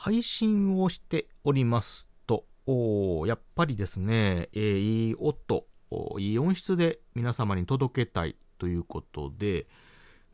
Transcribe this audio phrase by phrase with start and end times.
[0.00, 2.44] 配信をしておりますと、
[3.26, 5.66] やっぱりですね、えー、いい音、
[6.20, 9.66] いい音質で皆様に届けたいということで、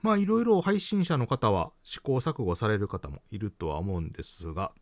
[0.03, 4.73] まあいろいろ配信者の方は試行錯誤される方もいるとは思うんですが、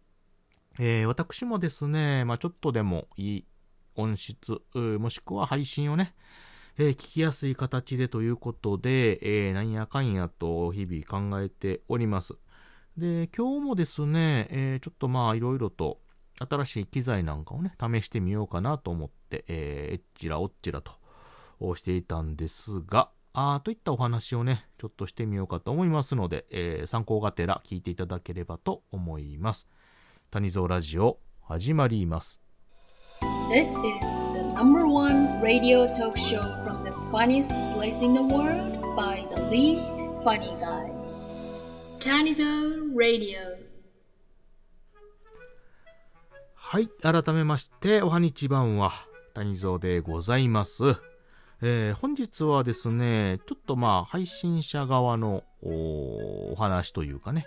[0.80, 3.46] えー、私もですね、まあちょっとでもいい
[3.94, 6.16] 音質、もしくは配信をね、
[6.76, 12.34] えー、聞きやすい形でということで、えー、なんやかんやと日々考えております。
[12.96, 16.00] で、今日もですね、えー、ちょっとまあいろいろと
[16.38, 20.92] 新しい機材なんかをね、試してみようかなと思って、えー、えっちらおっちらと
[21.74, 29.68] していたんですが、あといったお話をね、ちょっとしてみようかと思いますので、えー、参考がてら聞いていただければと思います。
[30.30, 32.42] 谷蔵ラジオ、始まります。
[33.50, 33.78] This is
[34.34, 39.40] the number one radio talk show from the funniest place in the world by the
[39.50, 39.92] least
[40.24, 40.91] funny guy.
[42.02, 42.42] Tanizo
[42.98, 43.38] Radio.
[46.52, 48.90] はい、改めまして、おはにちばんは、
[49.34, 50.82] 谷蔵でございます。
[51.60, 57.46] えー、本日はですね、ちょっとまあ、配信者側のお話というかね、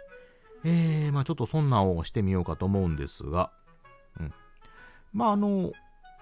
[0.64, 3.52] えー、まあちょっとそんなんをしてみようかと思うんですが、
[4.22, 4.34] うん。
[5.12, 5.74] まああの、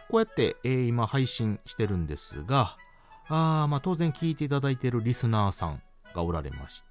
[0.09, 2.77] こうやって、えー、今配信してるんですが、
[3.27, 5.83] あまあ当然聞いていただいているリスナーさん
[6.15, 6.87] がおられまして、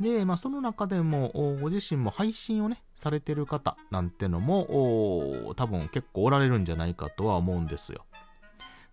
[0.00, 1.30] で、まあ、その中でも、
[1.60, 8.04] ご自身も配信をね、されてる方なんてのも、多分結構おられるんじゃないかとは思うんですよ。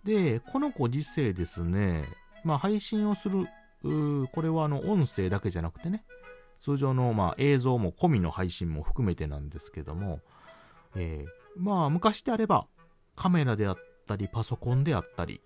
[0.03, 2.05] で、このご時世ですね、
[2.43, 3.47] まあ、配信をする、
[4.33, 6.05] これはあの、音声だけじゃなくてね、
[6.61, 10.21] 通常のまあ映像も込みの配信も含めてなんですけども、
[10.95, 12.67] えー、まあ、昔であれば、
[13.17, 15.41] カメラであったり、パソコンであったり、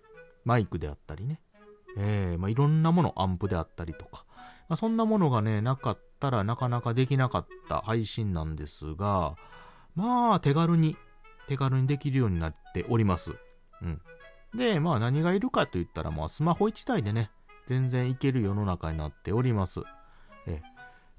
[0.45, 1.41] マイクであったりね、
[1.97, 4.26] えー、まあ、いろんなもの、アンプであったりとか、
[4.69, 9.35] まあ、そんなものがね、なかったらなかなかできなかった配信なんですが、
[9.95, 10.97] まあ、手軽に、
[11.47, 13.35] 手軽にできるようになっております。
[13.81, 14.01] うん。
[14.55, 17.31] で、まあ何がいるかと言ったら、まあスマホ1台でね、
[17.65, 19.81] 全然いける世の中になっております。
[20.47, 20.61] え、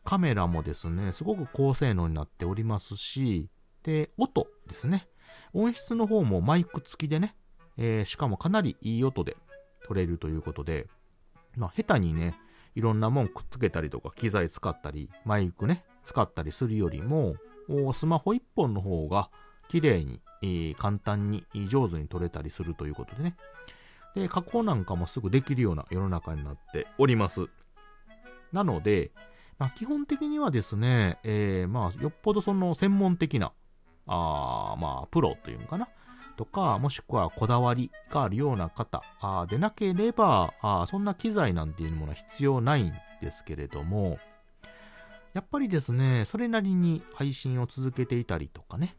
[0.04, 3.48] カメラもですね、すごく高性能になっておりますし、
[3.82, 5.09] で、音ですね。
[5.53, 7.36] 音質の方もマイク付きでね、
[7.76, 9.36] えー、しかもかなりいい音で
[9.86, 10.88] 撮れるということで、
[11.56, 12.38] まあ下手にね、
[12.74, 17.34] いろんなもんくっつけたりとか、機材使ったり、マイクね、使ったりするよりも、
[17.94, 19.30] スマホ1本の方が
[19.68, 23.36] 綺麗に、えー、簡単に、上手に撮れたりするということでね。
[24.14, 27.48] で、加工なんかもすぐできるような世の中になっております。
[28.52, 29.12] なので、
[29.58, 33.52] まあ、基本的にはですね、えー、まあ、よっぽどその専門的な、
[34.06, 35.88] あまあ、プロというのかな。
[36.38, 39.03] とか、もしくはこだわりがあるような方
[39.50, 44.19] でなければあ、そんな機材なんていうものは必要ないんですけれども、
[45.34, 48.97] やっぱりですね、それなりに配信を続けていたりとかね、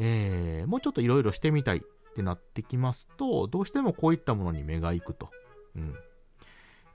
[0.00, 1.80] えー、もうちょっといろいろしてみたいっ
[2.14, 5.30] てなってきますと、どうしてもこういったものに目が行くと。
[5.76, 5.94] うん。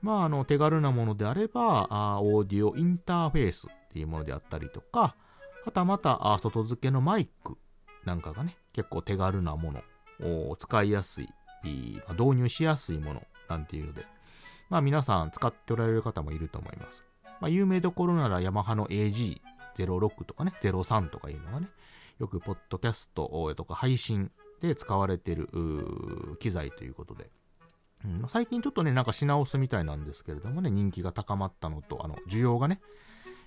[0.01, 5.15] まあ、あの、手軽なものであれば、あオーディオインターフェースっていうものであったりとか、
[5.63, 7.57] はたまた、あ外付けのマイク
[8.03, 9.81] なんかがね、結構手軽なもの、
[10.21, 11.29] を使いやすい、
[12.11, 14.05] 導入しやすいものなんていうので、
[14.69, 17.03] まあ皆さん使っておられる方もいると思います。
[17.39, 21.67] まあ有名どころならヤマハの AG06 とかね、03とかいうのがね、
[22.19, 25.49] よくポッドキャストとか配信で使われてる
[26.39, 27.29] 機材ということで、
[28.05, 32.81] うん、最近ちょっとね、なんか品薄みたいなんですけれどもね、人気が高まったのと、あの、需要がね、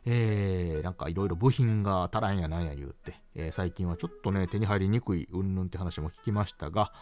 [0.06, 6.93] えー、なんかいろいろ部品が足らんやなんや言うて、えー、最近はちょっとね、手に入りにくいうんぬんって話も聞きましたが、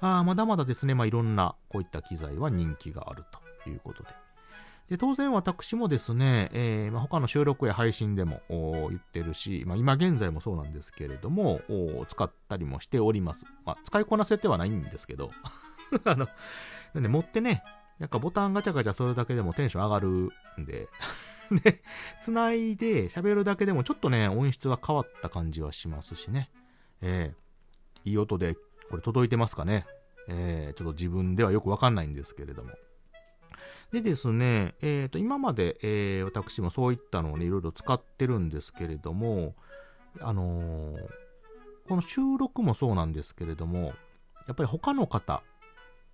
[0.00, 3.24] あまだまだですね、まあ、いろんなこういった機材は人気がある
[3.64, 4.10] ということで。
[4.90, 11.60] で当然私もですね、えーまあ、他の収録や配信でも言ってるし、まあ、今現在もそうなんですけれども、
[12.08, 13.46] 使ったりもしております。
[13.64, 15.30] まあ、使いこなせてはないんですけど、
[16.04, 16.28] あの、
[17.00, 17.64] ね、持ってね、
[17.98, 20.08] なんかボタンガチャガチャするだけでもテンション上がる
[20.60, 20.88] んで
[21.56, 21.82] で、
[22.20, 26.50] 繋いで喋るだけでもちょっとね、音質が変わった感じはしますしね。
[27.00, 28.54] えー、いい音で、
[28.90, 29.86] これ届いてますかね。
[30.28, 32.70] えー、ちょっと自分ではよくわかんないんですけれども。
[33.92, 39.54] でですね、えっ、ー、と、今まで、えー、私もそういったのをね、いろいろ使ってるんですけれども、
[40.20, 41.08] あのー、
[41.88, 43.92] この収録もそうなんですけれども、
[44.46, 45.42] やっぱり他の方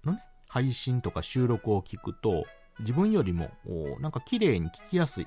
[0.04, 2.46] のね、配信とか収録を聞くと、
[2.80, 3.50] 自分よりも、
[4.00, 5.26] なんか綺麗に聞きやすい。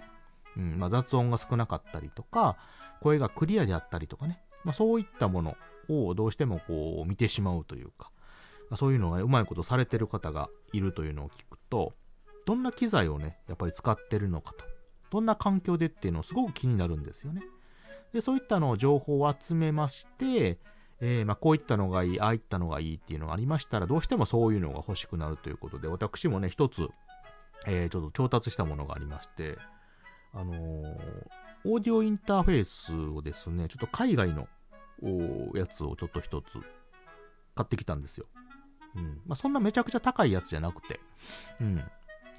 [0.58, 2.58] うんまあ、雑音が少なかったりとか、
[3.02, 4.42] 声がクリアであったりとかね。
[4.64, 5.58] まあ、そういったもの
[5.90, 8.12] をどうしてもこう見てしまうというか、
[8.76, 11.94] そういうのがうまいことされてる方がいるというのを聞くと、
[12.46, 14.66] どんな機材をね、やっぱり使ってるのかと。
[15.10, 17.42] どんな環境でっていうのをすごく気になるんですよね。
[18.14, 20.58] で、そういったのを情報を集めまして、
[21.02, 26.88] えー、まあ、こういったのがいい、ああいったのがいいっていうのがありましたら、どうしてもそういうのが欲しくなるということで、私もね、一つ、
[27.68, 29.58] えー、ちょっと調達したものがありまして、
[30.34, 30.88] あのー、
[31.66, 34.48] オーディオインターフェースをですね、ちょっと海外の
[35.54, 36.60] やつをちょっと一つ
[37.56, 38.26] 買ってきたんですよ。
[38.96, 39.22] うん。
[39.26, 41.00] まあ、そんなめちゃくちゃ高いやつじゃなくて、
[41.60, 41.84] うん。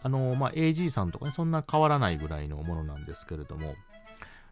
[0.03, 3.75] あのー、まあ、AG さんとかね、そんな変わらないぐらいのものなんですけれども、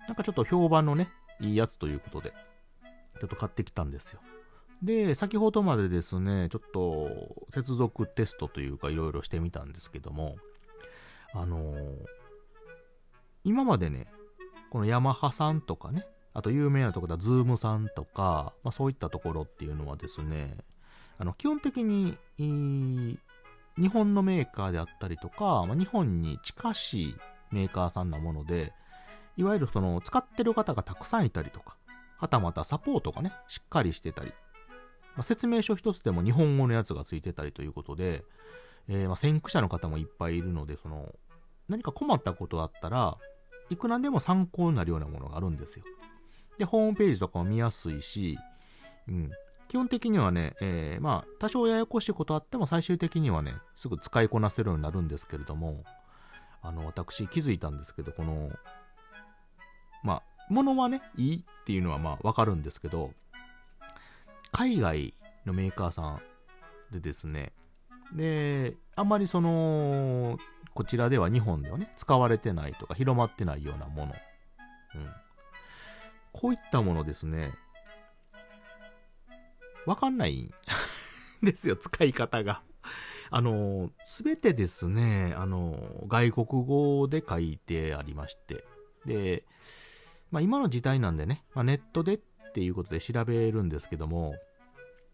[0.06, 1.08] なんかちょっと評判のね、
[1.40, 2.32] いいやつということで、
[3.20, 4.20] ちょっと買ってきたんですよ。
[4.82, 10.36] で、先ほどまでですね、ちょっと接続テストというかいろいろしてみたんですけども、
[11.32, 12.06] あのー、
[13.44, 14.08] 今までね、
[14.70, 20.56] このヤマハさんとかね、あと有名なところだ、ズームさんとか、まあ、そういったところっていうのはですね、
[21.18, 27.16] あの基本的に、日本のメーカーであったりとか、まあ、日本に近しい
[27.50, 28.72] メーカーさんなもので、
[29.36, 31.76] いわゆるその使ってる方がたくさんいたりとか、
[32.18, 34.32] はたまたサポートがね、しっかりしてたり、
[35.16, 38.24] まあ、説明書一つでも日本語のやつがついてたりということで、
[38.88, 41.14] えー、まあ先駆者の方もいっぱいいるので、その、
[41.68, 43.16] 何か困ったことあったら、
[43.70, 45.84] いくらでも参考になるようなものがあるんですよ。
[46.58, 48.38] で、ホームページとかも見やすいし、
[49.08, 49.30] うん。
[49.68, 55.84] 基本的にはね、えー、まあ、多少ややこしいことあっても最終的にはね、すぐ使いこなせるようになるんですけれども、
[56.60, 58.50] あの、私気づいたんですけど、この、
[60.02, 63.12] まあ、物はね、いいっていうのはまあわかるんですけど、
[64.50, 65.14] 海外
[65.46, 66.20] のメーカーさん
[66.90, 67.52] でですね、
[68.14, 70.38] で、あんまりその、
[70.74, 74.14] こちらでは日本ではね、使われてないとか広まってないようなもの。
[74.94, 75.10] うん。
[76.32, 77.54] こういったものですね、
[79.86, 80.50] わかんないん
[81.42, 82.62] ですよ、使い方が。
[83.30, 88.64] あの、すべてですね、あの、外国語で書いてありまして。
[89.06, 89.44] で、
[90.30, 92.18] まあ今の時代なんでね、まあ、ネットでっ
[92.52, 94.34] ていうことで調べるんですけども、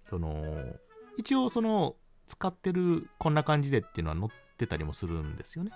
[0.04, 0.76] その、
[1.19, 1.96] 一応その、
[2.26, 5.73] 使ってるこんな感じでっていうのは載ってたりもするんですよね。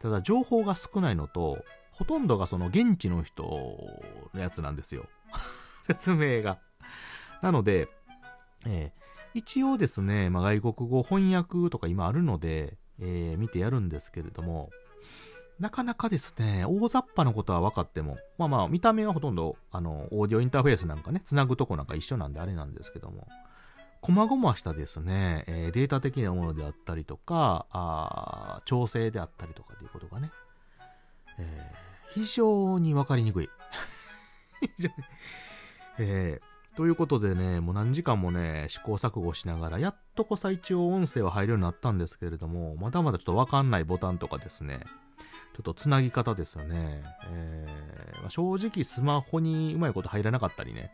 [0.00, 3.42] ただ情報が少ないのと、ほとんどがその現地の人
[4.32, 5.06] のやつなんですよ。
[5.82, 6.58] 説明が。
[7.42, 7.88] なので、
[8.66, 14.70] えー、一応ですね、まあ、外国語翻訳とか今あるので、えー、見てやるんですけれども、
[15.58, 23.26] なかなかですね、大雑把なことは分かっても、まあまあ、見た目はほとんど、あの、オーディオインターフェースなんかね、つなぐとこなんか一緒なんであれなんですけども、
[24.02, 30.30] 細々したですね、えー、データ的なものであったりとか、あ調整であったりとかということがね、
[31.38, 33.50] えー、非常に分かりにくい。
[34.60, 34.94] 非常に、
[35.98, 44.80] えー、ということでね、もう何時間もね、試行錯誤しながら、やっとこさ一応音声は入るようになったんですけれども、まだまだちょっとわかんないボタンとかですね、
[45.56, 47.02] ちょっとつなぎ方ですよね。
[47.26, 50.92] えーまあ、正直スマホにうまいこと入らなかったりね。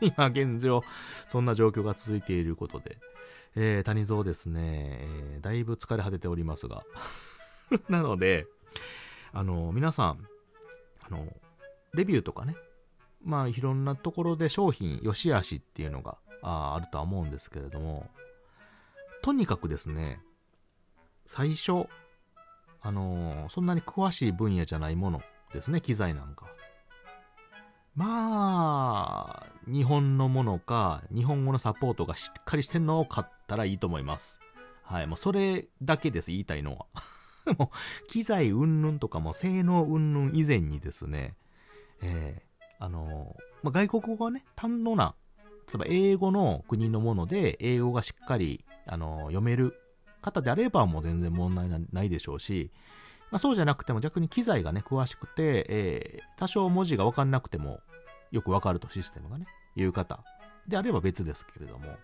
[0.00, 0.82] 今現状、
[1.28, 2.98] そんな状況が続いていることで、
[3.56, 6.84] えー、谷蔵ですね、えー、だいぶ疲れ果てておりますが。
[7.88, 8.46] なので、
[9.32, 10.28] あの、皆さん、
[11.06, 11.32] あの、
[11.92, 12.56] レビューとかね、
[13.22, 18.10] まあ、いろんなところで商品、良し悪しっていうのがああるとは思うんですけれども、
[19.22, 20.20] とにかくですね、
[21.26, 21.88] 最初、
[22.82, 25.22] あのそんなに詳しい分野じゃないもの
[25.54, 26.46] ですね、機材なんか。
[27.96, 34.40] まあ、日本のものか、日本語のサポートがしっかりしてんのを買ったらいいと思います。
[34.82, 36.86] はい、もうそれだけです、言いたいのは。
[37.56, 41.36] もう、機材云々とかも性能云々以前にですね、
[42.02, 45.14] えー、あのまあ、外国語がね、堪能な、
[45.68, 49.74] 例えば英語の国のもので、英語がしっかり、あの読める
[50.20, 52.70] 方であればもう全然問題ないでしょうし、
[53.34, 57.80] まあ、そうじゃなくても逆に機材がね、詳しくて、えー、多少文字がわかんなくても
[58.30, 60.20] よくわかるとシステムがね、いう方
[60.68, 61.96] であれば別ですけれども、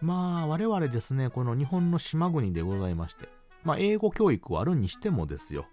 [0.00, 3.28] まあ我々ですね、この日本の島国でございまして、
[3.62, 5.66] まあ英語教育はあるにしてもですよ、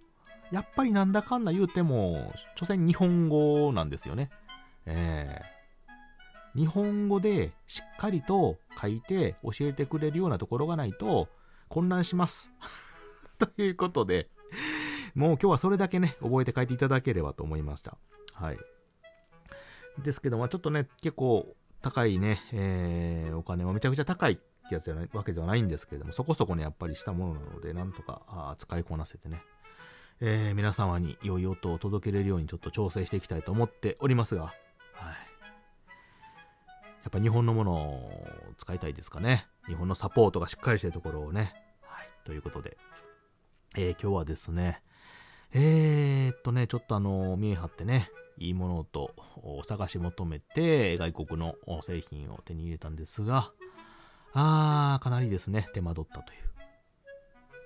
[0.51, 4.29] やっぱりなんだかんだ言うても、所詮日本語なんですよね。
[4.85, 11.29] えー、日本語でしっかりと書いて教えてくれるようなところがないと
[11.67, 12.53] 混乱します。
[13.39, 14.29] ということで、
[15.17, 17.97] もう今日はそれだけね、覚えて帰っていただければと思いました。
[18.33, 18.57] はい。
[20.03, 29.41] ですけど、まちょっとね、結構高いね、えー、お金はめちゃくちゃ高いってやつじゃないわけではないんですけれども、そこそこね、やっぱりしたものなので、なんとかあ使いこなせてね、
[30.21, 34.53] えー、皆様に良い音を届けれるようにちょっと調整していきたいと思っておりますが、はい。
[34.53, 34.59] や
[37.07, 38.27] っぱ日本のものを
[38.59, 39.47] 使いたいですかね。
[39.65, 41.55] 日本のサポートがしっかりしてるところをね。
[41.81, 42.09] はい。
[42.23, 42.77] ということで、
[43.75, 44.83] えー、今日はですね、
[45.53, 49.15] えー、っとね、ちょっとあの、見え張ってね、いいものと
[49.67, 53.51] 探し求めて外国の製品を手に入れたんですが、
[54.33, 56.39] あー、かなりですね、手間取ったという、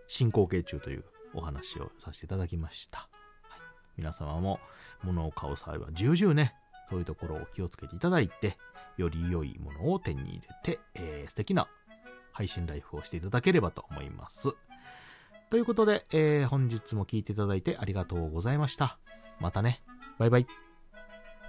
[0.07, 3.09] 進行形中というお話をさせていただきました。
[3.49, 3.59] はい、
[3.97, 4.59] 皆様も
[5.03, 6.55] 物を買う際は重々ね、
[6.89, 8.57] そういうところを気をつけていただいて、
[8.97, 11.67] より良いものを手に入れて、えー、素敵な
[12.31, 14.55] 配信ライフをしていただければと思います。
[15.51, 18.97] ということで、えー、本日も聴いていただいてありがとうございました。
[19.41, 19.81] またね。
[20.17, 20.60] バイバイ。